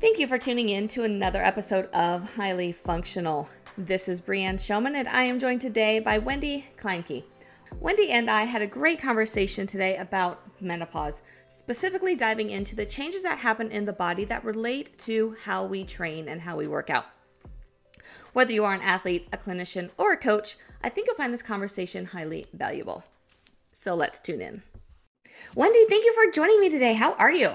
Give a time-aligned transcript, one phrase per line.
[0.00, 3.46] Thank you for tuning in to another episode of Highly Functional.
[3.76, 7.22] This is Brianne Showman, and I am joined today by Wendy Kleinke.
[7.80, 13.22] Wendy and I had a great conversation today about menopause, specifically diving into the changes
[13.24, 16.88] that happen in the body that relate to how we train and how we work
[16.88, 17.04] out.
[18.32, 21.42] Whether you are an athlete, a clinician, or a coach, I think you'll find this
[21.42, 23.04] conversation highly valuable.
[23.72, 24.62] So let's tune in.
[25.54, 26.94] Wendy, thank you for joining me today.
[26.94, 27.52] How are you?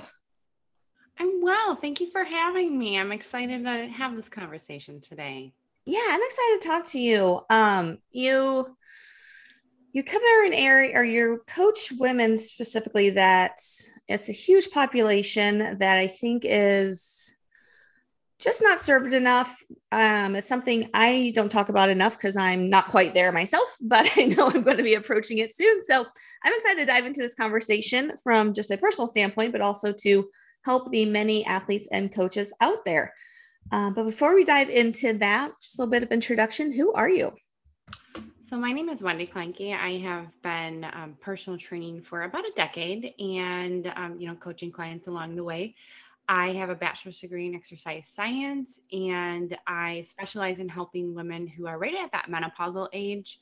[1.18, 1.76] I'm well.
[1.76, 2.98] Thank you for having me.
[2.98, 5.54] I'm excited to have this conversation today.
[5.86, 7.42] Yeah, I'm excited to talk to you.
[7.50, 8.76] Um, you
[9.94, 13.62] you cover an area or you coach women specifically that
[14.10, 17.34] it's a huge population that I think is
[18.40, 19.56] just not served enough.
[19.94, 24.10] Um, it's something I don't talk about enough because I'm not quite there myself, but
[24.18, 25.80] I know I'm going to be approaching it soon.
[25.82, 26.06] So
[26.44, 30.30] I'm excited to dive into this conversation from just a personal standpoint, but also to
[30.66, 33.14] help the many athletes and coaches out there.
[33.72, 36.74] Uh, but before we dive into that, just a little bit of introduction.
[36.74, 37.34] Who are you?
[38.50, 39.76] So my name is Wendy Kleinke.
[39.76, 44.72] I have been um, personal training for about a decade, and um, you know, coaching
[44.72, 45.76] clients along the way.
[46.28, 51.68] I have a bachelor's degree in exercise science, and I specialize in helping women who
[51.68, 53.40] are right at that menopausal age,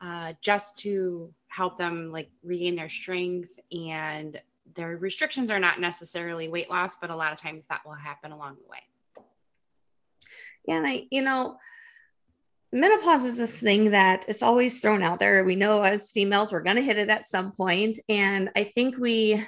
[0.00, 4.40] uh, just to help them like regain their strength and
[4.74, 8.32] their restrictions are not necessarily weight loss, but a lot of times that will happen
[8.32, 9.24] along the way.
[10.66, 11.58] Yeah, and I, you know,
[12.72, 15.44] menopause is this thing that it's always thrown out there.
[15.44, 18.98] We know as females we're going to hit it at some point, and I think
[18.98, 19.44] we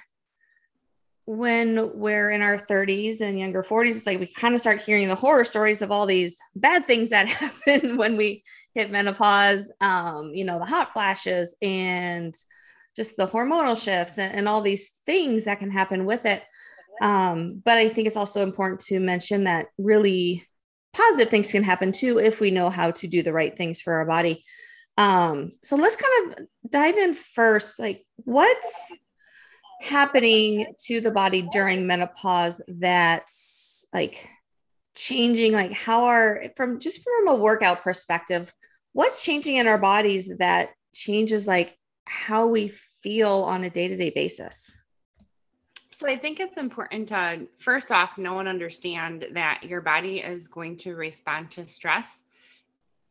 [1.26, 5.08] when we're in our 30s and younger 40s, it's like we kind of start hearing
[5.08, 9.72] the horror stories of all these bad things that happen when we hit menopause.
[9.80, 12.34] Um, you know, the hot flashes and
[12.94, 16.42] just the hormonal shifts and, and all these things that can happen with it.
[17.00, 20.46] Um, but I think it's also important to mention that really
[20.92, 23.94] positive things can happen too if we know how to do the right things for
[23.94, 24.44] our body.
[24.96, 27.78] Um, so let's kind of dive in first.
[27.78, 28.92] Like, what's
[29.80, 34.28] happening to the body during menopause that's like
[34.94, 35.52] changing?
[35.52, 38.54] Like, how are from just from a workout perspective,
[38.92, 41.76] what's changing in our bodies that changes like
[42.06, 44.76] how we feel on a day to day basis?
[45.90, 50.48] So I think it's important to first off know and understand that your body is
[50.48, 52.18] going to respond to stress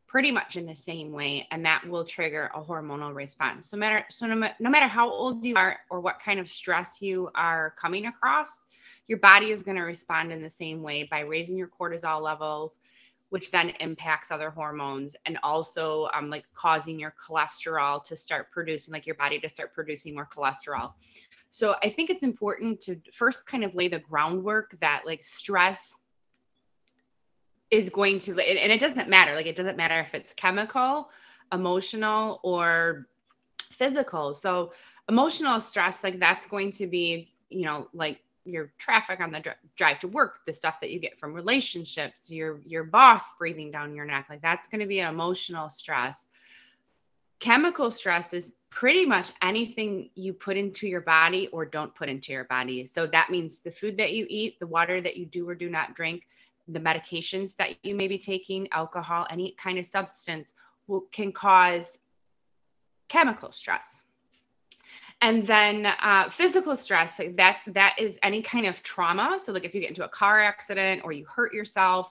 [0.06, 3.68] pretty much in the same way and that will trigger a hormonal response.
[3.68, 7.00] So matter so no, no matter how old you are or what kind of stress
[7.00, 8.60] you are coming across,
[9.08, 12.78] your body is going to respond in the same way by raising your cortisol levels,
[13.34, 18.92] which then impacts other hormones and also um, like causing your cholesterol to start producing,
[18.92, 20.92] like your body to start producing more cholesterol.
[21.50, 25.94] So I think it's important to first kind of lay the groundwork that like stress
[27.72, 29.34] is going to, and it doesn't matter.
[29.34, 31.10] Like it doesn't matter if it's chemical,
[31.52, 33.08] emotional, or
[33.72, 34.36] physical.
[34.36, 34.74] So
[35.08, 39.42] emotional stress, like that's going to be, you know, like your traffic on the
[39.76, 43.94] drive to work, the stuff that you get from relationships, your your boss breathing down
[43.94, 46.26] your neck, like that's going to be emotional stress.
[47.40, 52.32] Chemical stress is pretty much anything you put into your body or don't put into
[52.32, 52.84] your body.
[52.86, 55.68] So that means the food that you eat, the water that you do or do
[55.68, 56.26] not drink,
[56.68, 60.54] the medications that you may be taking, alcohol, any kind of substance
[60.86, 61.98] will, can cause
[63.08, 64.03] chemical stress
[65.20, 69.38] and then uh, physical stress like that that is any kind of trauma.
[69.42, 72.10] So like if you get into a car accident or you hurt yourself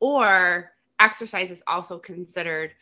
[0.00, 2.72] or exercise is also considered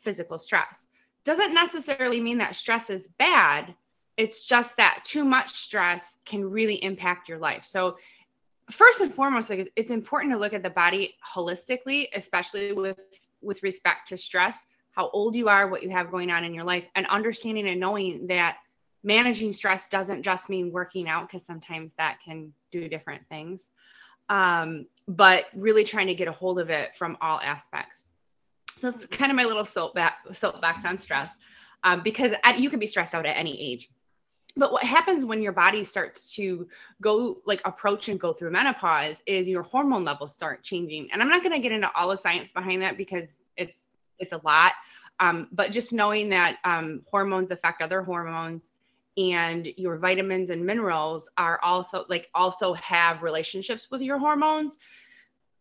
[0.00, 0.86] physical stress.
[1.24, 3.74] Doesn't necessarily mean that stress is bad.
[4.16, 7.64] It's just that too much stress can really impact your life.
[7.64, 7.96] So
[8.70, 12.98] first and foremost like it's important to look at the body holistically especially with
[13.40, 14.58] with respect to stress
[14.90, 17.78] how old you are what you have going on in your life and understanding and
[17.78, 18.56] knowing that
[19.06, 23.62] managing stress doesn't just mean working out because sometimes that can do different things.
[24.28, 28.04] Um, but really trying to get a hold of it from all aspects.
[28.80, 31.30] So it's kind of my little soapbox, on stress
[31.84, 33.88] um, because at, you can be stressed out at any age.
[34.56, 36.66] But what happens when your body starts to
[37.00, 41.08] go like approach and go through menopause is your hormone levels start changing.
[41.12, 43.76] And i'm not going to get into all the science behind that because it's
[44.18, 44.72] it's a lot
[45.20, 48.72] um, but just knowing that um, hormones affect other hormones
[49.16, 54.76] and your vitamins and minerals are also like also have relationships with your hormones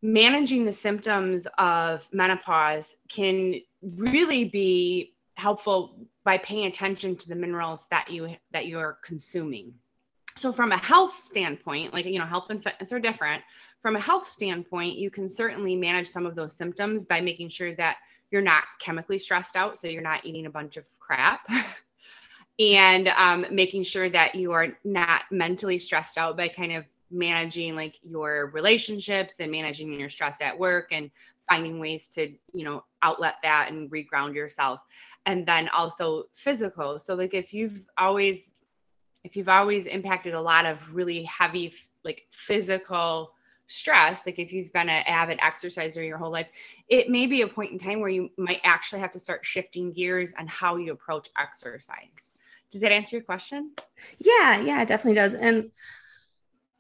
[0.06, 7.86] managing the symptoms of menopause can really be helpful by paying attention to the minerals
[7.90, 9.74] that you that you're consuming.
[10.38, 13.42] So from a health standpoint like you know health and fitness are different.
[13.82, 17.76] From a health standpoint you can certainly manage some of those symptoms by making sure
[17.76, 17.98] that
[18.32, 21.48] you're not chemically stressed out so you're not eating a bunch of crap
[22.60, 27.76] and um, making sure that you are not mentally stressed out by kind of managing
[27.76, 31.12] like your relationships and managing your stress at work and
[31.50, 34.80] finding ways to you know outlet that and reground yourself.
[35.28, 37.00] And then also physical.
[37.00, 38.40] So like if you've always
[39.24, 41.74] if you've always impacted a lot of really heavy
[42.04, 43.32] like physical
[43.68, 46.48] stress like if you've been an avid exerciser your whole life
[46.88, 49.92] it may be a point in time where you might actually have to start shifting
[49.92, 52.30] gears on how you approach exercise
[52.72, 53.72] does that answer your question
[54.20, 55.72] yeah yeah it definitely does and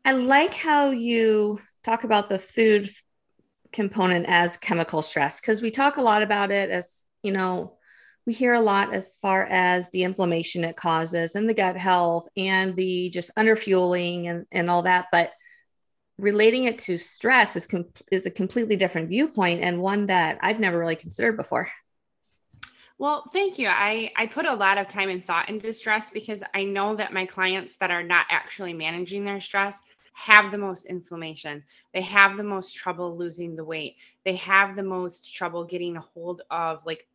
[0.03, 2.89] i like how you talk about the food
[3.71, 7.77] component as chemical stress because we talk a lot about it as you know
[8.25, 12.27] we hear a lot as far as the inflammation it causes and the gut health
[12.35, 15.07] and the just underfueling and, and all that.
[15.11, 15.31] But
[16.17, 20.59] relating it to stress is, com- is a completely different viewpoint and one that I've
[20.59, 21.69] never really considered before.
[22.97, 23.67] Well, thank you.
[23.67, 27.13] I, I put a lot of time and thought into stress because I know that
[27.13, 29.77] my clients that are not actually managing their stress
[30.13, 31.61] have the most inflammation.
[31.93, 33.97] They have the most trouble losing the weight.
[34.23, 37.05] They have the most trouble getting a hold of like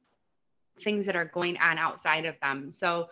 [0.83, 2.71] things that are going on outside of them.
[2.73, 3.09] So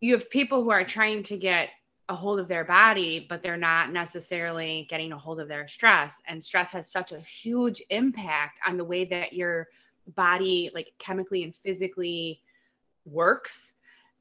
[0.00, 1.68] you have people who are trying to get
[2.08, 6.16] a hold of their body, but they're not necessarily getting a hold of their stress.
[6.26, 9.68] And stress has such a huge impact on the way that your
[10.06, 12.40] body, like chemically and physically,
[13.04, 13.72] works.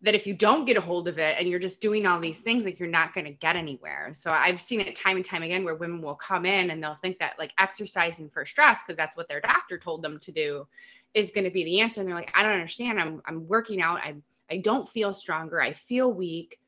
[0.04, 2.40] That if you don't get a hold of it and you're just doing all these
[2.40, 4.14] things, like you're not going to get anywhere.
[4.18, 6.98] So I've seen it time and time again where women will come in and they'll
[7.04, 10.66] think that like exercising for stress, because that's what their doctor told them to do,
[11.14, 13.82] is going to be the answer and they're like i don't understand i'm i'm working
[13.82, 14.14] out i
[14.50, 16.60] i don't feel stronger i feel weak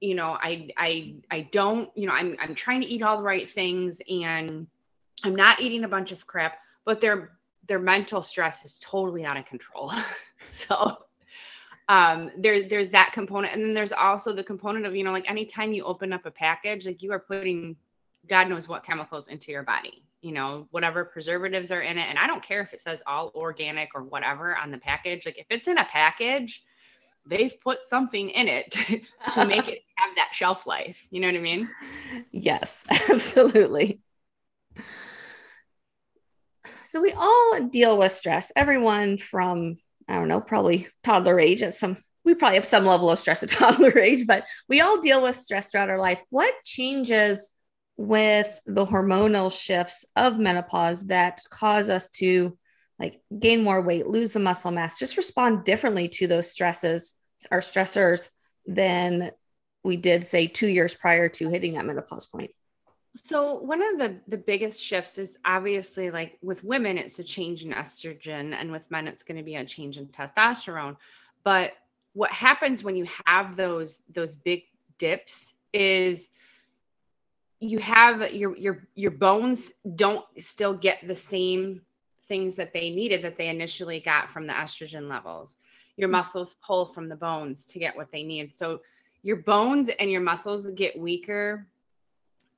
[0.00, 3.22] you know i i i don't you know i'm i'm trying to eat all the
[3.22, 4.66] right things and
[5.24, 7.37] i'm not eating a bunch of crap but their
[7.68, 9.92] their mental stress is totally out of control
[10.50, 10.98] so
[11.88, 15.28] um there there's that component and then there's also the component of you know like
[15.30, 17.76] anytime you open up a package like you are putting
[18.28, 22.06] god knows what chemicals into your body you know, whatever preservatives are in it.
[22.08, 25.24] And I don't care if it says all organic or whatever on the package.
[25.24, 26.64] Like if it's in a package,
[27.26, 28.70] they've put something in it
[29.34, 30.98] to make it have that shelf life.
[31.10, 31.68] You know what I mean?
[32.32, 34.00] Yes, absolutely.
[36.88, 38.50] So we all deal with stress.
[38.56, 39.76] Everyone from,
[40.08, 43.42] I don't know, probably toddler age at some we probably have some level of stress
[43.42, 46.22] at toddler age, but we all deal with stress throughout our life.
[46.30, 47.52] What changes
[47.98, 52.56] with the hormonal shifts of menopause that cause us to
[52.98, 57.14] like gain more weight, lose the muscle mass, just respond differently to those stresses
[57.50, 58.30] or stressors
[58.66, 59.30] than
[59.84, 62.50] we did say 2 years prior to hitting that menopause point.
[63.24, 67.64] So one of the the biggest shifts is obviously like with women it's a change
[67.64, 70.96] in estrogen and with men it's going to be a change in testosterone.
[71.44, 71.72] But
[72.12, 74.64] what happens when you have those those big
[74.98, 76.30] dips is
[77.60, 81.82] you have your your your bones don't still get the same
[82.28, 85.56] things that they needed that they initially got from the estrogen levels.
[85.96, 86.12] Your mm.
[86.12, 88.56] muscles pull from the bones to get what they need.
[88.56, 88.80] So
[89.22, 91.66] your bones and your muscles get weaker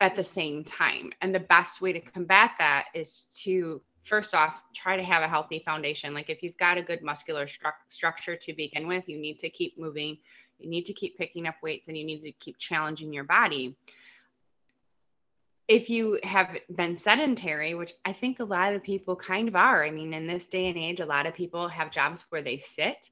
[0.01, 1.13] at the same time.
[1.21, 5.29] And the best way to combat that is to first off try to have a
[5.29, 6.15] healthy foundation.
[6.15, 9.51] Like if you've got a good muscular stru- structure to begin with, you need to
[9.51, 10.19] keep moving,
[10.59, 13.77] you need to keep picking up weights and you need to keep challenging your body
[15.71, 19.85] if you have been sedentary, which I think a lot of people kind of are.
[19.85, 22.59] I mean, in this day and age, a lot of people have jobs where they
[22.59, 23.09] sit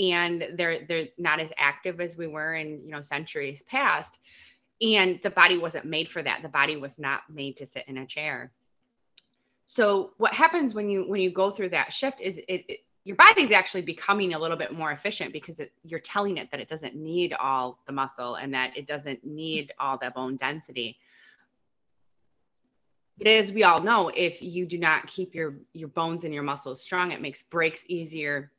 [0.00, 4.18] and they're they're not as active as we were in, you know, centuries past.
[4.82, 6.42] And the body wasn't made for that.
[6.42, 8.50] The body was not made to sit in a chair.
[9.66, 13.16] So what happens when you when you go through that shift is it, it your
[13.16, 16.68] body's actually becoming a little bit more efficient because it, you're telling it that it
[16.68, 20.98] doesn't need all the muscle and that it doesn't need all the bone density
[23.18, 26.42] but as we all know, if you do not keep your your bones and your
[26.42, 28.50] muscles strong, it makes breaks easier.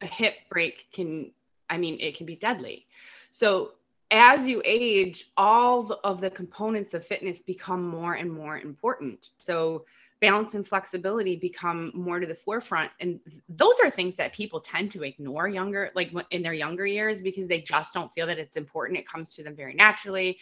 [0.00, 1.32] A hip break can,
[1.68, 2.86] I mean, it can be deadly.
[3.32, 3.72] So
[4.10, 9.30] as you age, all of the components of fitness become more and more important.
[9.42, 9.84] So
[10.20, 14.90] balance and flexibility become more to the forefront and those are things that people tend
[14.90, 18.56] to ignore younger like in their younger years because they just don't feel that it's
[18.56, 20.36] important it comes to them very naturally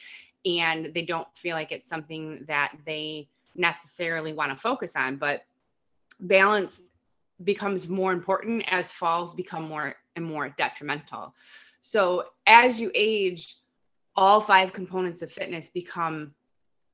[0.47, 5.17] and they don't feel like it's something that they necessarily want to focus on.
[5.17, 5.45] But
[6.21, 6.81] balance
[7.43, 11.35] becomes more important as falls become more and more detrimental.
[11.87, 13.59] So as you age,
[14.17, 16.35] all five components of fitness become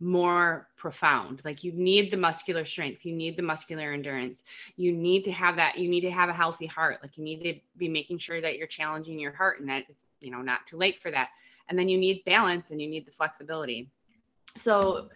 [0.01, 1.41] more profound.
[1.47, 4.43] Like you need the muscular strength, you need the muscular endurance,
[4.77, 6.99] you need to have that, you need to have a healthy heart.
[7.01, 10.05] Like you need to be making sure that you're challenging your heart and that it's,
[10.21, 11.31] you know, not too late for that.
[11.71, 13.89] And then you need balance and you need the flexibility.
[14.57, 15.09] So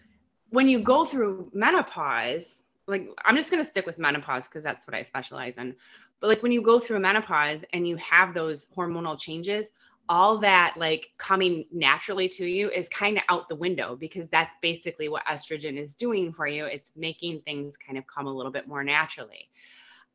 [0.49, 4.87] when you go through menopause, like I'm just going to stick with menopause because that's
[4.87, 5.77] what I specialize in.
[6.21, 9.69] But like when you go through menopause and you have those hormonal changes,
[10.09, 14.55] all that like coming naturally to you is kind of out the window because that's
[14.63, 16.65] basically what estrogen is doing for you.
[16.65, 19.51] It's making things kind of come a little bit more naturally.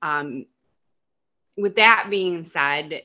[0.02, 0.46] Um,
[1.58, 3.04] with that being said,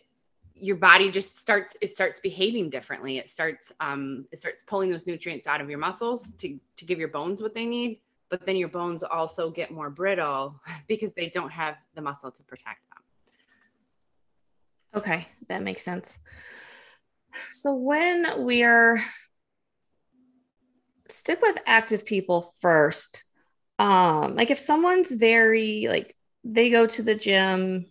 [0.54, 3.18] your body just starts it starts behaving differently.
[3.18, 6.98] It starts um, it starts pulling those nutrients out of your muscles to to give
[6.98, 8.00] your bones what they need.
[8.28, 12.42] But then your bones also get more brittle because they don't have the muscle to
[12.42, 13.02] protect them.
[15.02, 16.21] Okay, that makes sense.
[17.52, 19.02] So when we are
[21.09, 23.25] stick with active people first.
[23.78, 27.87] Um, like if someone's very like they go to the gym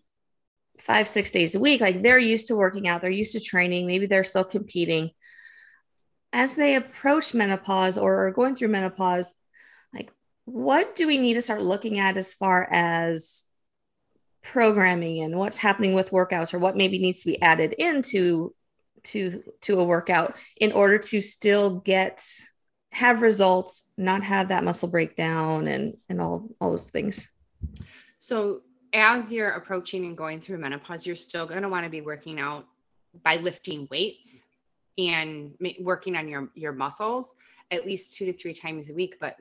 [0.79, 3.87] five, six days a week, like they're used to working out, they're used to training,
[3.87, 5.11] maybe they're still competing.
[6.33, 9.33] As they approach menopause or are going through menopause,
[9.93, 10.11] like
[10.45, 13.45] what do we need to start looking at as far as
[14.41, 18.53] programming and what's happening with workouts or what maybe needs to be added into
[19.03, 22.23] to to a workout in order to still get
[22.91, 27.27] have results not have that muscle breakdown and and all all those things?
[28.19, 28.61] So
[28.93, 32.39] as you're approaching and going through menopause you're still going to want to be working
[32.39, 32.65] out
[33.23, 34.43] by lifting weights
[34.97, 37.33] and working on your your muscles
[37.71, 39.35] at least two to three times a week but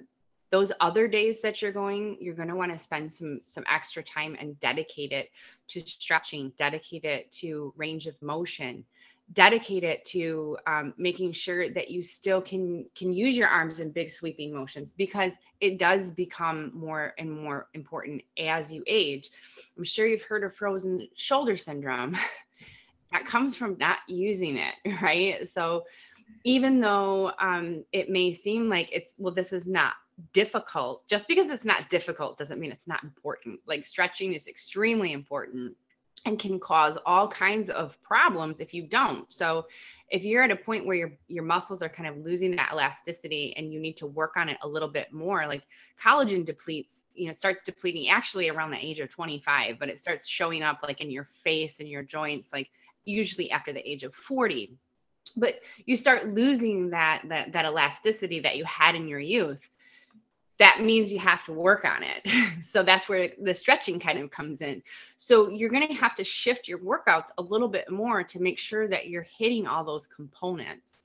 [0.55, 4.05] those other days that you're going you're going to want to spend some some extra
[4.05, 5.29] time and dedicate it
[5.67, 8.85] to stretching dedicate it to range of motion
[9.33, 13.91] dedicate it to um, making sure that you still can can use your arms in
[13.91, 19.31] big sweeping motions because it does become more and more important as you age.
[19.77, 22.17] I'm sure you've heard of frozen shoulder syndrome.
[23.13, 25.47] That comes from not using it right?
[25.49, 25.85] So
[26.43, 29.95] even though um, it may seem like it's well this is not
[30.33, 35.13] difficult just because it's not difficult doesn't mean it's not important like stretching is extremely
[35.13, 35.75] important
[36.27, 39.31] and can cause all kinds of problems if you don't.
[39.33, 39.67] So
[40.09, 43.55] if you're at a point where your your muscles are kind of losing that elasticity
[43.57, 45.63] and you need to work on it a little bit more, like
[46.03, 50.27] collagen depletes, you know, starts depleting actually around the age of 25, but it starts
[50.27, 52.71] showing up like in your face and your joints like
[53.05, 54.77] usually after the age of 40.
[55.37, 59.69] But you start losing that that that elasticity that you had in your youth
[60.59, 62.63] that means you have to work on it.
[62.65, 64.83] so that's where the stretching kind of comes in.
[65.17, 68.59] So you're going to have to shift your workouts a little bit more to make
[68.59, 70.97] sure that you're hitting all those components.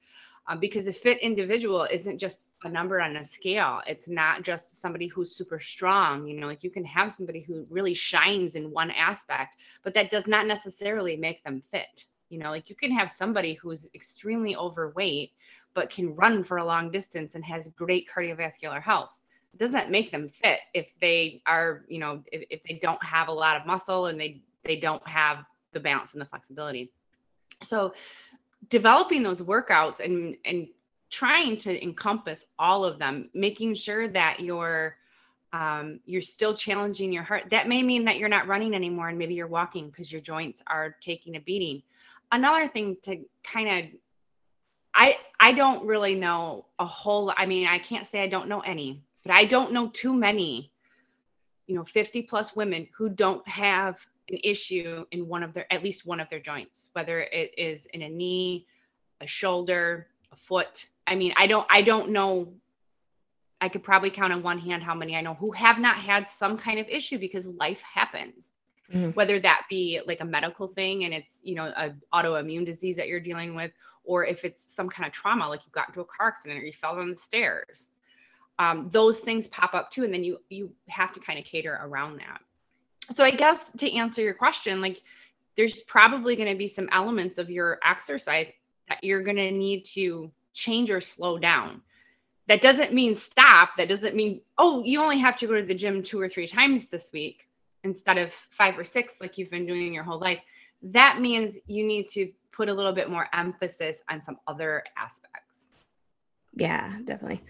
[0.48, 3.82] Uh, because a fit individual isn't just a number on a scale.
[3.86, 6.28] It's not just somebody who's super strong.
[6.28, 10.10] You know, like you can have somebody who really shines in one aspect, but that
[10.10, 12.06] does not necessarily make them fit.
[12.30, 15.34] You know, like you can have somebody who's extremely overweight,
[15.76, 19.12] but can run for a long distance and has great cardiovascular health
[19.58, 23.34] doesn't make them fit if they are, you know, if, if they don't have a
[23.34, 26.92] lot of muscle and they they don't have the balance and the flexibility.
[27.64, 27.94] So
[28.70, 30.68] developing those workouts and and
[31.10, 34.96] trying to encompass all of them, making sure that you're
[35.52, 37.46] um, you're still challenging your heart.
[37.50, 40.62] That may mean that you're not running anymore and maybe you're walking because your joints
[40.68, 41.82] are taking a beating.
[42.32, 43.92] Another thing to kind of
[44.94, 48.60] I I don't really know a whole I mean I can't say I don't know
[48.60, 50.72] any but I don't know too many,
[51.68, 53.98] you know, 50 plus women who don't have
[54.30, 57.86] an issue in one of their, at least one of their joints, whether it is
[57.88, 58.66] in a knee,
[59.22, 60.88] a shoulder, a foot.
[61.06, 62.54] I mean, I don't, I don't know.
[63.62, 66.30] I could probably count on one hand how many I know who have not had
[66.30, 68.52] some kind of issue because life happens.
[68.94, 69.12] Mm-hmm.
[69.12, 73.08] Whether that be like a medical thing and it's, you know, an autoimmune disease that
[73.08, 73.72] you're dealing with,
[74.04, 76.66] or if it's some kind of trauma, like you got into a car accident or
[76.66, 77.90] you fell down the stairs
[78.60, 81.80] um, those things pop up too and then you you have to kind of cater
[81.82, 82.42] around that.
[83.16, 85.02] So i guess to answer your question like
[85.58, 88.48] there's probably going to be some elements of your exercise
[88.88, 91.82] that you're going to need to change or slow down.
[92.48, 95.74] That doesn't mean stop that doesn't mean oh you only have to go to the
[95.74, 97.48] gym two or three times this week
[97.84, 100.40] instead of five or six like you've been doing your whole life.
[100.82, 105.68] That means you need to put a little bit more emphasis on some other aspects.
[106.54, 107.44] Yeah definitely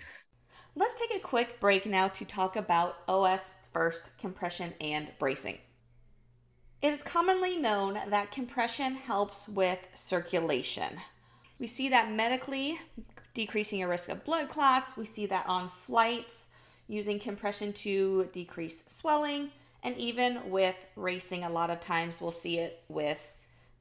[0.76, 5.58] Let's take a quick break now to talk about OS First compression and bracing.
[6.82, 10.98] It is commonly known that compression helps with circulation.
[11.60, 12.80] We see that medically,
[13.34, 14.96] decreasing your risk of blood clots.
[14.96, 16.48] We see that on flights,
[16.88, 19.52] using compression to decrease swelling.
[19.84, 23.36] And even with racing, a lot of times we'll see it with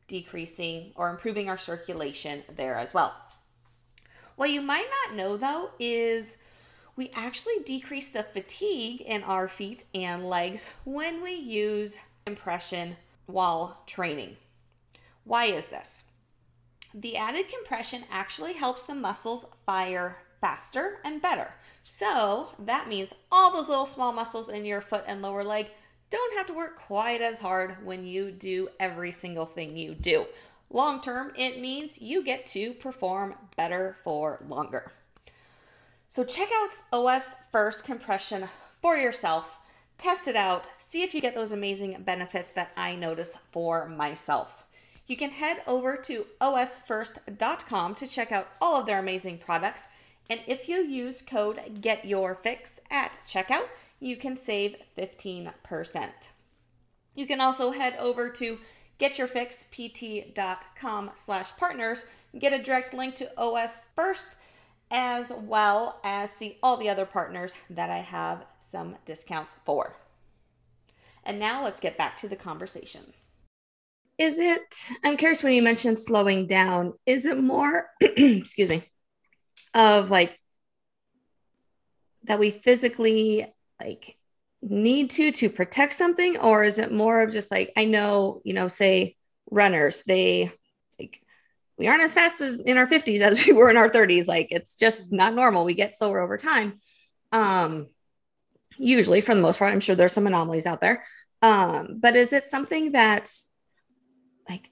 [0.06, 3.14] decreasing or improving our circulation there as well.
[4.36, 6.38] What you might not know though is
[6.98, 13.80] we actually decrease the fatigue in our feet and legs when we use compression while
[13.86, 14.36] training.
[15.22, 16.02] Why is this?
[16.92, 21.54] The added compression actually helps the muscles fire faster and better.
[21.84, 25.70] So that means all those little small muscles in your foot and lower leg
[26.10, 30.26] don't have to work quite as hard when you do every single thing you do.
[30.68, 34.90] Long term, it means you get to perform better for longer.
[36.10, 38.48] So check out OS First Compression
[38.80, 39.58] for yourself.
[39.98, 40.66] Test it out.
[40.78, 44.64] See if you get those amazing benefits that I notice for myself.
[45.06, 49.88] You can head over to os1st.com to check out all of their amazing products.
[50.30, 53.68] And if you use code GETYOURFIX at checkout,
[54.00, 56.08] you can save 15%.
[57.14, 58.58] You can also head over to
[58.98, 62.04] getyourfixpt.com slash partners,
[62.38, 64.36] get a direct link to OS1st,
[64.90, 69.94] as well as see all the other partners that I have some discounts for.
[71.24, 73.12] And now let's get back to the conversation.
[74.16, 78.84] Is it, I'm curious when you mentioned slowing down, is it more, excuse me,
[79.74, 80.38] of like
[82.24, 83.46] that we physically
[83.80, 84.16] like
[84.60, 88.52] need to to protect something or is it more of just like i know you
[88.52, 89.14] know say
[89.50, 90.52] runners they
[91.78, 94.48] we aren't as fast as in our 50s as we were in our 30s like
[94.50, 95.64] it's just not normal.
[95.64, 96.80] We get slower over time.
[97.32, 97.86] Um
[98.80, 101.04] usually for the most part i'm sure there's some anomalies out there.
[101.42, 103.30] Um but is it something that
[104.48, 104.70] like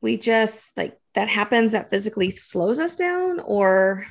[0.00, 4.06] we just like that happens that physically slows us down or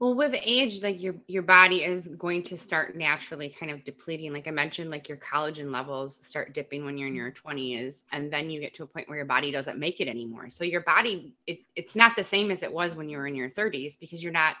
[0.00, 4.32] well, with age, like your your body is going to start naturally kind of depleting.
[4.32, 8.32] Like I mentioned, like your collagen levels start dipping when you're in your 20s, and
[8.32, 10.50] then you get to a point where your body doesn't make it anymore.
[10.50, 13.34] So your body, it, it's not the same as it was when you were in
[13.34, 14.56] your 30s because you're not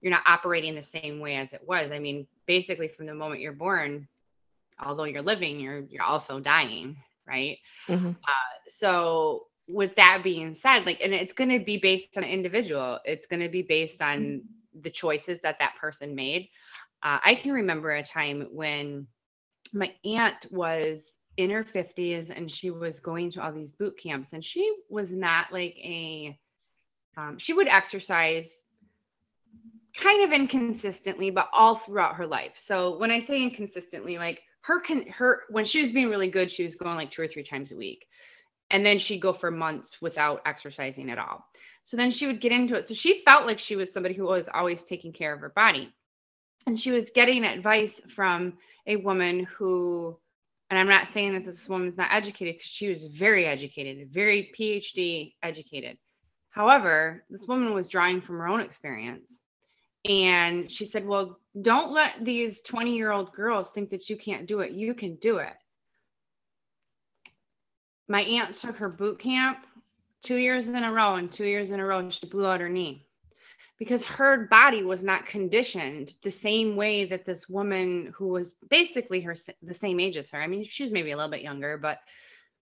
[0.00, 1.90] you're not operating the same way as it was.
[1.90, 4.06] I mean, basically from the moment you're born,
[4.84, 7.58] although you're living, you're you're also dying, right?
[7.88, 8.10] Mm-hmm.
[8.10, 12.98] Uh, so with that being said, like, and it's going to be based on individual.
[13.04, 14.42] It's going to be based on
[14.78, 16.48] the choices that that person made.
[17.02, 19.06] Uh, I can remember a time when
[19.72, 24.32] my aunt was in her 50s and she was going to all these boot camps
[24.32, 26.38] and she was not like a
[27.16, 28.60] um, she would exercise
[29.96, 34.80] kind of inconsistently but all throughout her life so when i say inconsistently like her
[34.80, 37.44] con- her when she was being really good she was going like two or three
[37.44, 38.06] times a week
[38.74, 41.46] and then she'd go for months without exercising at all.
[41.84, 42.88] So then she would get into it.
[42.88, 45.94] So she felt like she was somebody who was always taking care of her body.
[46.66, 48.54] And she was getting advice from
[48.88, 50.18] a woman who,
[50.70, 54.50] and I'm not saying that this woman's not educated because she was very educated, very
[54.58, 55.96] PhD educated.
[56.50, 59.38] However, this woman was drawing from her own experience.
[60.04, 64.48] And she said, Well, don't let these 20 year old girls think that you can't
[64.48, 64.72] do it.
[64.72, 65.54] You can do it
[68.08, 69.58] my aunt took her boot camp
[70.22, 72.68] two years in a row and two years in a row she blew out her
[72.68, 73.06] knee.
[73.78, 79.20] Because her body was not conditioned the same way that this woman who was basically
[79.20, 80.40] her the same age as her.
[80.40, 81.98] I mean she was maybe a little bit younger but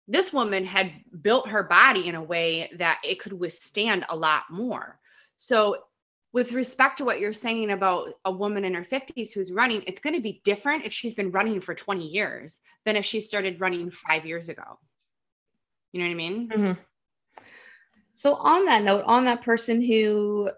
[0.08, 4.44] this woman had built her body in a way that it could withstand a lot
[4.52, 5.00] more.
[5.38, 5.78] So
[6.32, 10.02] with respect to what you're saying about a woman in her 50s who's running it's
[10.02, 13.62] going to be different if she's been running for 20 years than if she started
[13.62, 14.80] running 5 years ago
[15.96, 16.50] you know what I mean?
[16.50, 17.44] Mm-hmm.
[18.16, 20.52] So, on that note, on that person who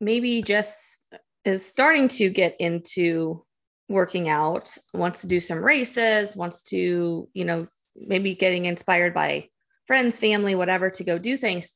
[0.00, 1.06] maybe just
[1.44, 3.44] is starting to get into
[3.88, 9.48] working out, wants to do some races, wants to, you know, maybe getting inspired by
[9.86, 11.72] friends, family, whatever to go do things.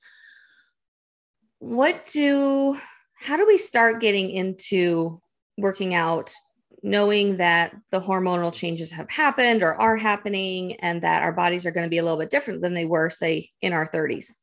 [1.61, 2.77] What do,
[3.15, 5.21] how do we start getting into
[5.57, 6.33] working out
[6.85, 11.71] knowing that the hormonal changes have happened or are happening and that our bodies are
[11.71, 14.35] going to be a little bit different than they were, say, in our 30s.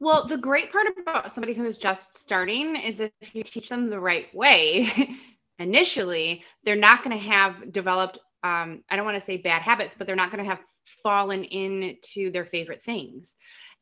[0.00, 4.00] Well, the great part about somebody who's just starting is if you teach them the
[4.00, 5.16] right way
[5.60, 9.94] initially, they're not going to have developed, um, I don't want to say bad habits,
[9.96, 10.60] but they're not going to have
[11.04, 13.32] fallen into their favorite things.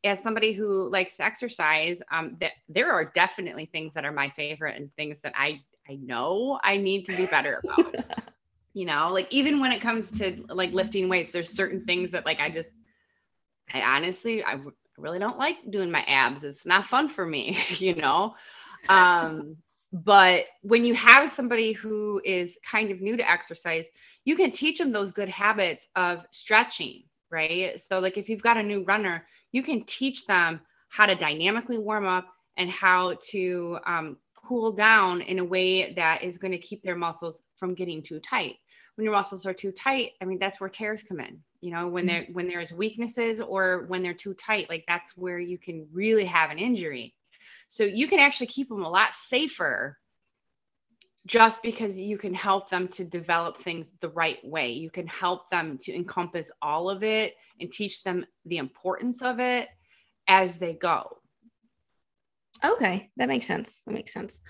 [0.03, 4.29] As somebody who likes to exercise, um, that there are definitely things that are my
[4.35, 7.95] favorite and things that I I know I need to be better about.
[8.73, 12.25] you know, like even when it comes to like lifting weights, there's certain things that
[12.25, 12.69] like I just,
[13.73, 16.43] I honestly, I w- really don't like doing my abs.
[16.43, 18.35] It's not fun for me, you know?
[18.87, 19.57] Um,
[19.91, 23.87] but when you have somebody who is kind of new to exercise,
[24.23, 27.81] you can teach them those good habits of stretching, right?
[27.81, 31.79] So, like if you've got a new runner, you can teach them how to dynamically
[31.79, 34.17] warm up and how to um,
[34.49, 38.19] cool down in a way that is going to keep their muscles from getting too
[38.19, 38.55] tight.
[38.95, 41.39] When your muscles are too tight, I mean, that's where tears come in.
[41.61, 42.07] You know, when mm-hmm.
[42.07, 46.25] there when there's weaknesses or when they're too tight, like that's where you can really
[46.25, 47.13] have an injury.
[47.67, 49.97] So you can actually keep them a lot safer
[51.27, 54.71] just because you can help them to develop things the right way.
[54.71, 59.39] You can help them to encompass all of it and teach them the importance of
[59.39, 59.69] it
[60.27, 61.18] as they go.
[62.63, 63.81] Okay, that makes sense.
[63.85, 64.41] That makes sense.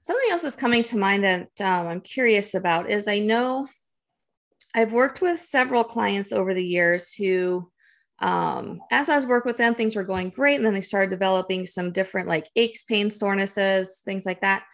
[0.00, 3.66] Something else is coming to mind that um, I'm curious about is I know
[4.74, 7.70] I've worked with several clients over the years who,
[8.20, 10.56] um, as I was working with them, things were going great.
[10.56, 14.64] And then they started developing some different like aches, pains, sorenesses, things like that.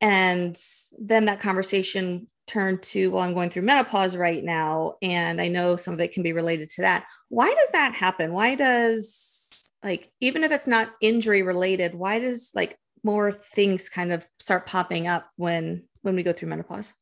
[0.00, 0.56] And
[0.98, 4.94] then that conversation turned to, well, I'm going through menopause right now.
[5.02, 7.04] And I know some of it can be related to that.
[7.28, 8.32] Why does that happen?
[8.32, 9.50] Why does
[9.82, 14.66] like even if it's not injury related why does like more things kind of start
[14.66, 16.94] popping up when when we go through menopause?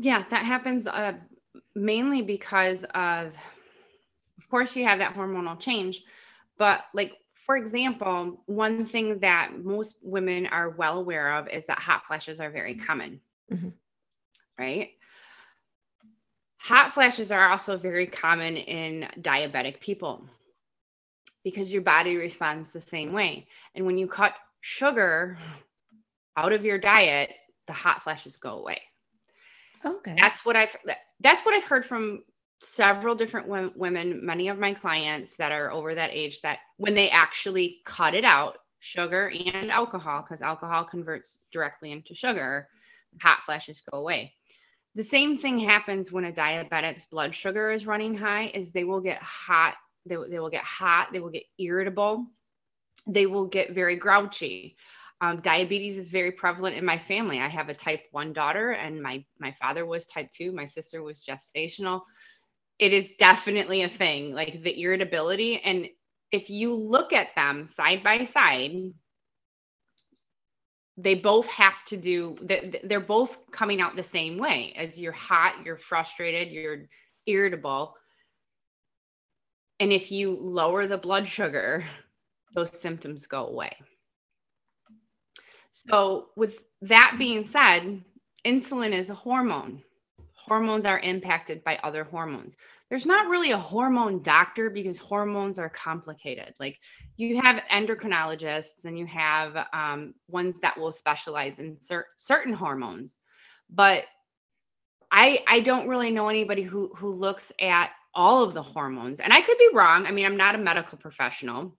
[0.00, 1.14] Yeah that happens uh,
[1.74, 3.32] mainly because of
[4.38, 6.02] of course you have that hormonal change
[6.58, 7.12] but like
[7.46, 12.40] for example one thing that most women are well aware of is that hot flashes
[12.40, 13.20] are very common.
[13.52, 13.68] Mm-hmm.
[14.58, 14.90] right?
[16.56, 20.26] Hot flashes are also very common in diabetic people
[21.44, 23.46] because your body responds the same way.
[23.74, 25.38] And when you cut sugar
[26.36, 27.30] out of your diet,
[27.66, 28.80] the hot flashes go away.
[29.84, 30.16] Okay.
[30.18, 30.74] That's what I've
[31.20, 32.22] that's what I've heard from
[32.62, 37.10] several different women, many of my clients that are over that age that when they
[37.10, 42.68] actually cut it out, sugar and alcohol because alcohol converts directly into sugar,
[43.20, 44.34] hot flashes go away.
[44.94, 49.00] The same thing happens when a diabetic's blood sugar is running high is they will
[49.00, 49.74] get hot
[50.06, 52.26] they, they will get hot, they will get irritable,
[53.06, 54.76] they will get very grouchy.
[55.20, 57.40] Um, diabetes is very prevalent in my family.
[57.40, 61.02] I have a type 1 daughter, and my, my father was type 2, my sister
[61.02, 62.02] was gestational.
[62.78, 65.60] It is definitely a thing, like the irritability.
[65.60, 65.88] And
[66.32, 68.92] if you look at them side by side,
[70.96, 72.36] they both have to do
[72.84, 76.84] they're both coming out the same way as you're hot you're frustrated you're
[77.26, 77.94] irritable
[79.80, 81.84] and if you lower the blood sugar,
[82.54, 83.76] those symptoms go away.
[85.70, 88.04] So, with that being said,
[88.46, 89.82] insulin is a hormone.
[90.34, 92.56] Hormones are impacted by other hormones.
[92.90, 96.54] There's not really a hormone doctor because hormones are complicated.
[96.60, 96.78] Like
[97.16, 103.16] you have endocrinologists and you have um, ones that will specialize in cer- certain hormones,
[103.70, 104.04] but
[105.10, 109.20] I I don't really know anybody who who looks at all of the hormones.
[109.20, 110.06] And I could be wrong.
[110.06, 111.76] I mean, I'm not a medical professional,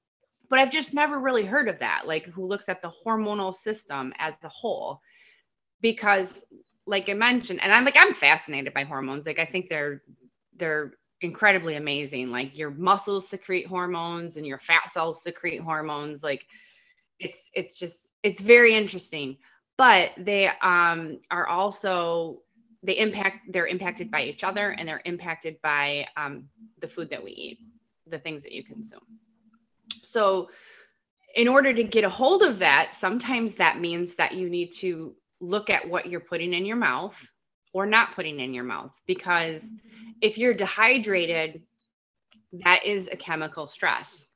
[0.49, 4.13] but I've just never really heard of that, like who looks at the hormonal system
[4.17, 5.01] as a whole.
[5.81, 6.43] Because,
[6.87, 9.25] like I mentioned, and I'm like, I'm fascinated by hormones.
[9.25, 10.01] Like, I think they're,
[10.57, 16.45] they're, incredibly amazing like your muscles secrete hormones and your fat cells secrete hormones like
[17.19, 19.37] it's it's just it's very interesting
[19.77, 22.41] but they um are also
[22.85, 26.47] they impact they're impacted by each other and they're impacted by um,
[26.81, 27.59] the food that we eat
[28.07, 29.01] the things that you consume.
[30.03, 30.49] So
[31.35, 35.15] in order to get a hold of that sometimes that means that you need to
[35.39, 37.17] look at what you're putting in your mouth
[37.73, 39.61] or not putting in your mouth because
[40.21, 41.61] if you're dehydrated
[42.63, 44.27] that is a chemical stress.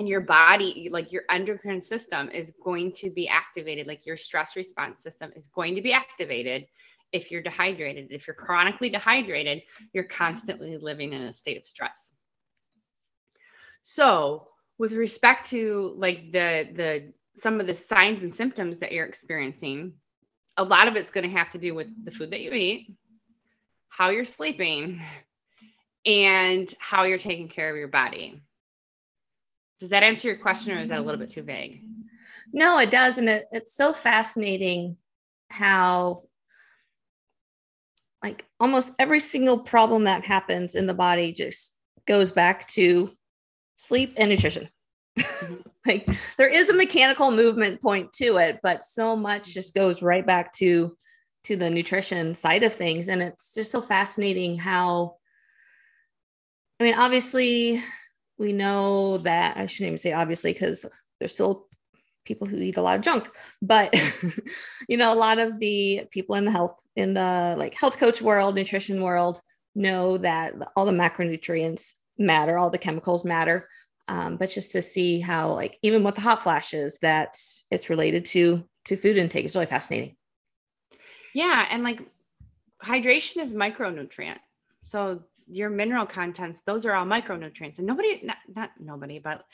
[0.00, 4.56] And your body like your endocrine system is going to be activated like your stress
[4.56, 6.66] response system is going to be activated
[7.12, 8.08] if you're dehydrated.
[8.10, 12.12] If you're chronically dehydrated, you're constantly living in a state of stress.
[13.82, 19.06] So, with respect to like the the some of the signs and symptoms that you're
[19.06, 19.94] experiencing,
[20.56, 22.92] a lot of it's going to have to do with the food that you eat,
[23.88, 25.00] how you're sleeping,
[26.04, 28.42] and how you're taking care of your body.
[29.80, 31.82] Does that answer your question, or is that a little bit too vague?
[32.52, 34.96] No, it does, and it, it's so fascinating
[35.48, 36.24] how
[38.22, 43.12] like almost every single problem that happens in the body just goes back to
[43.76, 44.68] sleep and nutrition.
[45.18, 45.54] Mm-hmm.
[45.86, 50.26] like there is a mechanical movement point to it, but so much just goes right
[50.26, 50.96] back to
[51.44, 55.16] to the nutrition side of things and it's just so fascinating how
[56.80, 57.82] I mean obviously
[58.38, 60.84] we know that I shouldn't even say obviously because
[61.18, 61.67] there's still
[62.28, 63.28] people who eat a lot of junk,
[63.60, 63.92] but
[64.88, 68.22] you know, a lot of the people in the health in the like health coach
[68.22, 69.40] world, nutrition world
[69.74, 73.68] know that all the macronutrients matter, all the chemicals matter.
[74.06, 77.36] Um, but just to see how like even with the hot flashes that
[77.70, 80.16] it's related to to food intake is really fascinating.
[81.34, 82.00] Yeah, and like
[82.82, 84.38] hydration is micronutrient.
[84.84, 87.78] So your mineral contents, those are all micronutrients.
[87.78, 89.44] And nobody, not, not nobody, but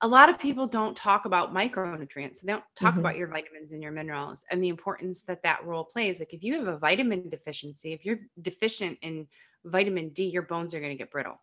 [0.00, 2.40] a lot of people don't talk about micronutrients.
[2.40, 3.00] They don't talk mm-hmm.
[3.00, 6.20] about your vitamins and your minerals and the importance that that role plays.
[6.20, 9.26] Like if you have a vitamin deficiency, if you're deficient in
[9.64, 11.40] vitamin D, your bones are going to get brittle.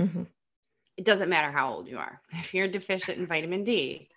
[0.00, 0.22] Mm-hmm.
[0.96, 2.20] It doesn't matter how old you are.
[2.32, 4.08] If you're deficient in vitamin D,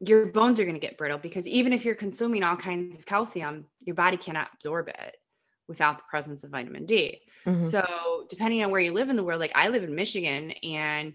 [0.00, 3.04] your bones are going to get brittle because even if you're consuming all kinds of
[3.04, 5.16] calcium, your body cannot absorb it
[5.66, 7.20] without the presence of vitamin D.
[7.46, 7.68] Mm-hmm.
[7.68, 11.12] So, depending on where you live in the world, like I live in Michigan and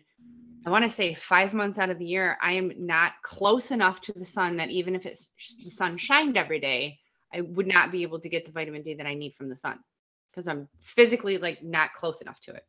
[0.66, 4.00] I want to say five months out of the year, I am not close enough
[4.02, 5.32] to the sun that even if it's
[5.64, 7.00] the sun shined every day,
[7.34, 9.56] I would not be able to get the vitamin D that I need from the
[9.56, 9.80] sun
[10.32, 12.66] because I'm physically like not close enough to it.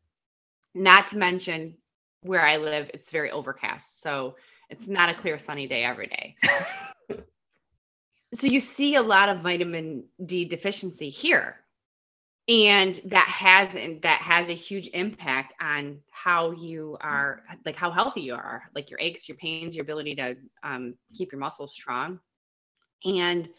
[0.73, 1.75] Not to mention
[2.21, 4.01] where I live, it's very overcast.
[4.01, 4.35] So
[4.69, 6.35] it's not a clear sunny day every day.
[8.33, 11.57] so you see a lot of vitamin D deficiency here.
[12.47, 17.89] And that has and that has a huge impact on how you are like how
[17.89, 21.73] healthy you are, like your aches, your pains, your ability to um, keep your muscles
[21.73, 22.19] strong.
[23.03, 23.49] And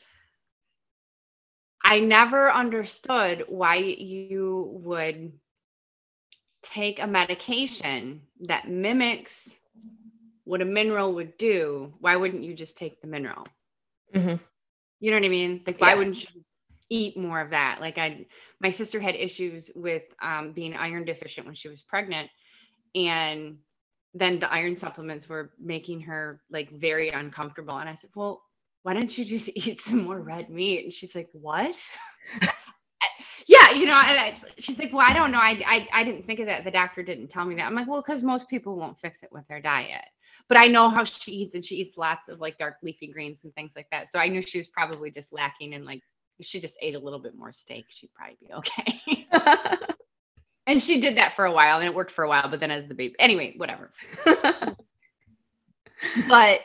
[1.84, 5.32] I never understood why you would
[6.62, 9.48] take a medication that mimics
[10.46, 13.46] what a mineral would do, why wouldn't you just take the mineral?
[14.14, 14.36] Mm-hmm.
[15.00, 15.62] You know what I mean?
[15.66, 15.94] Like, why yeah.
[15.98, 16.44] wouldn't you
[16.88, 17.78] eat more of that?
[17.80, 18.26] Like, I,
[18.60, 22.30] my sister had issues with um, being iron deficient when she was pregnant,
[22.94, 23.58] and
[24.14, 27.76] then the iron supplements were making her like very uncomfortable.
[27.78, 28.42] And I said, well,
[28.82, 30.84] why don't you just eat some more red meat?
[30.84, 31.74] And she's like, what?
[33.46, 35.38] yeah, you know, and I, she's like, well, I don't know.
[35.38, 36.64] I, I, I didn't think of that.
[36.64, 37.66] The doctor didn't tell me that.
[37.66, 40.04] I'm like, well, because most people won't fix it with their diet
[40.48, 43.40] but I know how she eats and she eats lots of like dark leafy greens
[43.44, 44.08] and things like that.
[44.08, 46.02] So I knew she was probably just lacking in like
[46.38, 49.26] if she just ate a little bit more steak, she'd probably be okay.
[50.66, 52.70] and she did that for a while and it worked for a while, but then
[52.70, 53.92] as the baby anyway, whatever.
[56.28, 56.60] but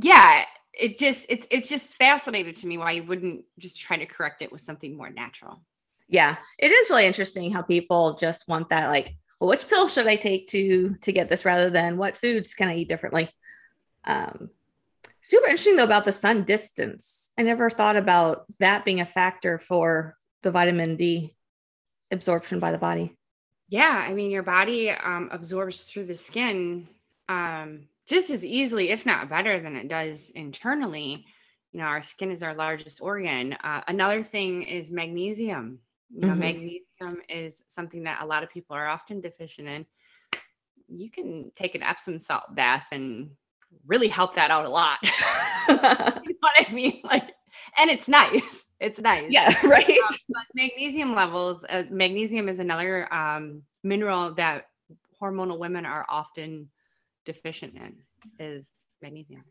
[0.00, 4.06] yeah, it just it's it's just fascinating to me why you wouldn't just try to
[4.06, 5.62] correct it with something more natural.
[6.08, 10.06] Yeah, it is really interesting how people just want that like well, which pill should
[10.06, 13.28] I take to to get this rather than what foods can I eat differently?
[14.04, 14.50] Um,
[15.22, 17.30] super interesting though about the sun distance.
[17.38, 21.36] I never thought about that being a factor for the vitamin D
[22.10, 23.16] absorption by the body.
[23.68, 26.88] Yeah, I mean your body um, absorbs through the skin
[27.28, 31.24] um, just as easily, if not better, than it does internally.
[31.72, 33.52] You know, our skin is our largest organ.
[33.52, 35.78] Uh, another thing is magnesium.
[36.12, 36.40] You know, mm-hmm.
[36.40, 39.86] magnesium is something that a lot of people are often deficient in.
[40.88, 43.30] You can take an Epsom salt bath and
[43.86, 44.98] really help that out a lot.
[45.68, 47.00] you know what I mean?
[47.04, 47.30] Like,
[47.76, 48.64] and it's nice.
[48.80, 49.26] It's nice.
[49.30, 49.88] Yeah, right.
[49.88, 50.16] Um,
[50.54, 51.62] magnesium levels.
[51.68, 54.66] Uh, magnesium is another um, mineral that
[55.20, 56.70] hormonal women are often
[57.26, 57.96] deficient in.
[58.38, 58.66] Is
[59.02, 59.44] magnesium.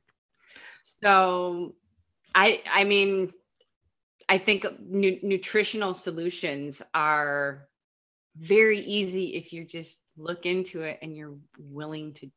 [0.84, 1.76] So,
[2.34, 3.34] I I mean,
[4.28, 7.68] I think nu- nutritional solutions are
[8.36, 12.32] very easy if you just look into it and you're willing to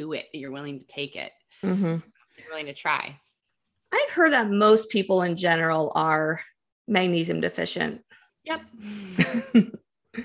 [0.00, 0.26] do it.
[0.32, 1.32] You're willing to take it.
[1.62, 1.84] Mm-hmm.
[1.84, 3.18] You're willing to try.
[3.92, 6.40] I've heard that most people in general are
[6.88, 8.00] magnesium deficient.
[8.44, 8.62] Yep.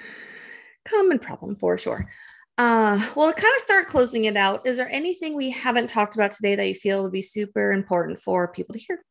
[0.85, 2.09] Common problem for sure.
[2.57, 6.15] Uh, well, to kind of start closing it out, is there anything we haven't talked
[6.15, 9.03] about today that you feel would be super important for people to hear?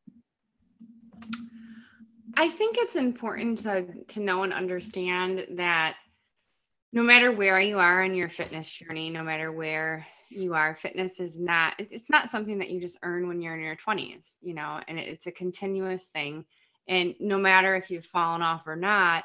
[2.37, 5.95] I think it's important to to know and understand that
[6.91, 11.19] no matter where you are in your fitness journey, no matter where you are, fitness
[11.19, 14.53] is not it's not something that you just earn when you're in your 20s, you
[14.53, 16.45] know, and it's a continuous thing.
[16.87, 19.23] And no matter if you've fallen off or not,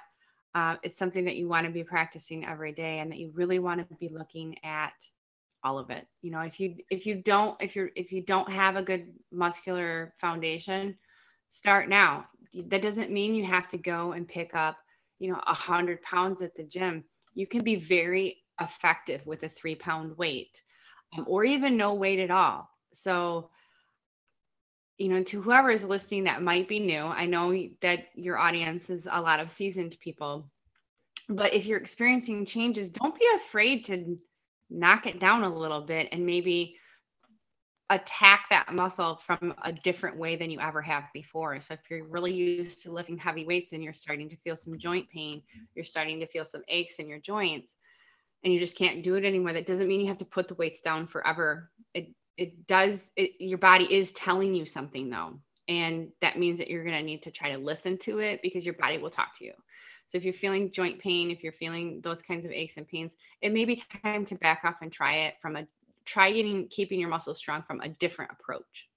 [0.55, 3.59] uh, it's something that you want to be practicing every day and that you really
[3.59, 4.95] want to be looking at
[5.63, 6.07] all of it.
[6.23, 9.13] You know, if you if you don't if you're if you don't have a good
[9.31, 10.97] muscular foundation,
[11.53, 12.27] start now
[12.69, 14.77] that doesn't mean you have to go and pick up
[15.19, 19.49] you know a hundred pounds at the gym you can be very effective with a
[19.49, 20.63] three pound weight
[21.17, 23.51] Um, or even no weight at all so
[24.99, 28.91] you know to whoever is listening that might be new i know that your audience
[28.91, 30.51] is a lot of seasoned people
[31.29, 34.19] but if you're experiencing changes don't be afraid to
[34.71, 36.77] knock it down a little bit and maybe
[37.91, 41.61] attack that muscle from a different way than you ever have before.
[41.61, 44.79] So if you're really used to lifting heavy weights and you're starting to feel some
[44.79, 45.43] joint pain,
[45.75, 47.75] you're starting to feel some aches in your joints
[48.43, 50.55] and you just can't do it anymore, that doesn't mean you have to put the
[50.55, 51.71] weights down forever.
[51.95, 55.39] It it does it, your body is telling you something though.
[55.69, 58.65] And that means that you're going to need to try to listen to it because
[58.65, 59.53] your body will talk to you.
[60.09, 63.13] So if you're feeling joint pain, if you're feeling those kinds of aches and pains,
[63.41, 65.67] it may be time to back off and try it from a
[66.05, 68.89] try getting keeping your muscles strong from a different approach.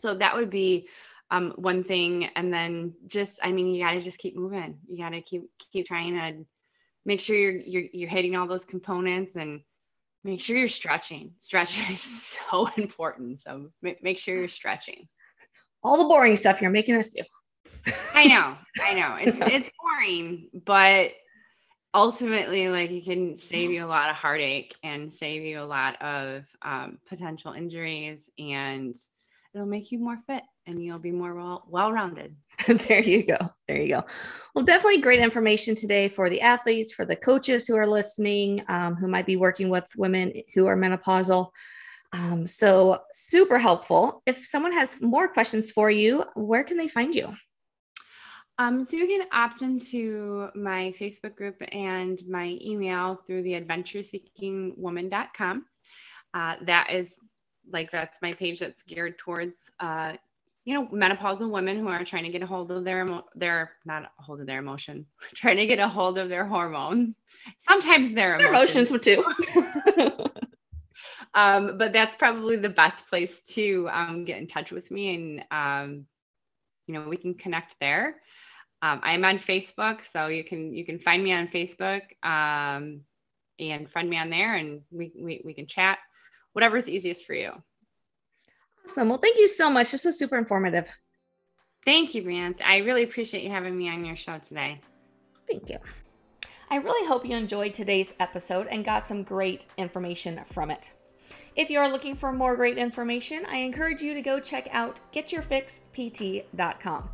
[0.00, 0.88] So that would be
[1.30, 4.78] um, one thing, and then just I mean you got to just keep moving.
[4.88, 6.44] You got to keep keep trying to
[7.04, 9.60] make sure you're you're you're hitting all those components and
[10.22, 11.32] make sure you're stretching.
[11.38, 12.02] Stretching is
[12.50, 13.40] so important.
[13.40, 15.08] So make, make sure you're stretching.
[15.82, 17.22] All the boring stuff you're making us do.
[18.14, 19.16] I know, I know.
[19.20, 21.10] It's it's boring, but
[21.94, 26.00] ultimately like it can save you a lot of heartache and save you a lot
[26.02, 28.96] of um, potential injuries and
[29.54, 32.34] it'll make you more fit and you'll be more well well-rounded
[32.88, 33.36] there you go.
[33.68, 34.04] There you go.
[34.54, 38.94] Well definitely great information today for the athletes for the coaches who are listening um,
[38.94, 41.50] who might be working with women who are menopausal.
[42.12, 44.22] Um, so super helpful.
[44.26, 47.34] If someone has more questions for you where can they find you?
[48.58, 55.64] Um, so you can opt into my Facebook group and my email through the adventureseekingwoman.com.
[56.32, 57.12] Uh, that is
[57.72, 60.12] like that's my page that's geared towards uh,
[60.64, 64.04] you know menopausal women who are trying to get a hold of their their not
[64.04, 67.14] a hold of their emotions, trying to get a hold of their hormones.
[67.60, 69.24] Sometimes their emotions, emotions too.
[71.34, 75.44] um, but that's probably the best place to um, get in touch with me and
[75.50, 76.06] um,
[76.86, 78.16] you know we can connect there
[78.84, 83.00] um, I'm on Facebook, so you can you can find me on Facebook um,
[83.58, 86.00] and friend me on there, and we, we we can chat,
[86.52, 87.52] whatever's easiest for you.
[88.84, 89.08] Awesome.
[89.08, 89.92] Well, thank you so much.
[89.92, 90.86] This was super informative.
[91.84, 92.60] Thank you, Brianne.
[92.64, 94.80] I really appreciate you having me on your show today.
[95.48, 95.78] Thank you.
[96.70, 100.92] I really hope you enjoyed today's episode and got some great information from it.
[101.56, 104.98] If you are looking for more great information, I encourage you to go check out
[105.12, 107.10] getyourfixpt.com.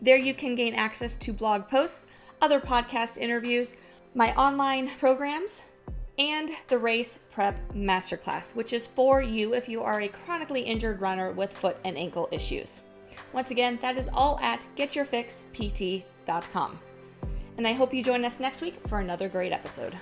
[0.00, 2.00] There you can gain access to blog posts,
[2.42, 3.74] other podcast interviews,
[4.14, 5.62] my online programs,
[6.18, 11.00] and the Race Prep Masterclass, which is for you if you are a chronically injured
[11.00, 12.80] runner with foot and ankle issues.
[13.32, 16.78] Once again, that is all at getyourfixpt.com.
[17.56, 19.94] And I hope you join us next week for another great episode.